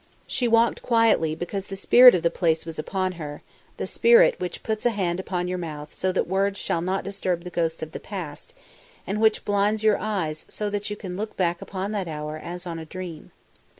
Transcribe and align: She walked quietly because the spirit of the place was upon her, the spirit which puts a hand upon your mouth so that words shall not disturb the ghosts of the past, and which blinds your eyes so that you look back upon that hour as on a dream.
She 0.25 0.47
walked 0.47 0.81
quietly 0.81 1.35
because 1.35 1.67
the 1.67 1.75
spirit 1.75 2.15
of 2.15 2.23
the 2.23 2.31
place 2.31 2.65
was 2.65 2.79
upon 2.79 3.11
her, 3.21 3.43
the 3.77 3.85
spirit 3.85 4.39
which 4.39 4.63
puts 4.63 4.83
a 4.83 4.89
hand 4.89 5.19
upon 5.19 5.47
your 5.47 5.59
mouth 5.59 5.93
so 5.93 6.11
that 6.11 6.25
words 6.27 6.57
shall 6.57 6.81
not 6.81 7.03
disturb 7.03 7.43
the 7.43 7.51
ghosts 7.51 7.83
of 7.83 7.91
the 7.91 7.99
past, 7.99 8.55
and 9.05 9.21
which 9.21 9.45
blinds 9.45 9.83
your 9.83 9.99
eyes 9.99 10.47
so 10.49 10.71
that 10.71 10.89
you 10.89 10.97
look 11.03 11.37
back 11.37 11.61
upon 11.61 11.91
that 11.91 12.07
hour 12.07 12.37
as 12.43 12.65
on 12.65 12.79
a 12.79 12.85
dream. 12.85 13.29